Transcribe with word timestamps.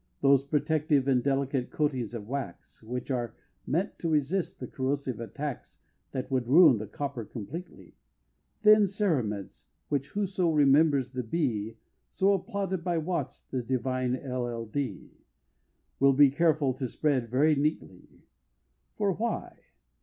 Those 0.21 0.43
protective 0.43 1.07
and 1.07 1.21
delicate 1.21 1.69
coatings 1.69 2.15
of 2.15 2.27
wax, 2.27 2.81
Which 2.81 3.11
are 3.11 3.35
meant 3.67 3.99
to 3.99 4.09
resist 4.09 4.59
the 4.59 4.65
corrosive 4.65 5.19
attacks 5.19 5.77
That 6.11 6.31
would 6.31 6.47
ruin 6.47 6.79
the 6.79 6.87
copper 6.87 7.23
completely; 7.23 7.93
Thin 8.63 8.87
cerements 8.87 9.65
which 9.89 10.07
whoso 10.09 10.49
remembers 10.49 11.11
the 11.11 11.21
Bee 11.21 11.77
So 12.09 12.33
applauded 12.33 12.83
by 12.83 12.97
Watts, 12.97 13.41
the 13.51 13.61
divine 13.61 14.15
LL.D., 14.15 15.11
Will 15.99 16.13
be 16.13 16.31
careful 16.31 16.73
to 16.79 16.87
spread 16.87 17.29
very 17.29 17.53
neatly. 17.53 18.25
For 18.95 19.11
why? 19.13 19.59